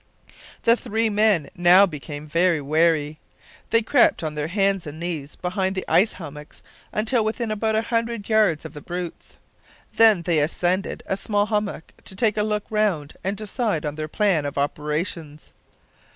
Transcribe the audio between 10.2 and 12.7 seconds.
they ascended a small hummock to take a look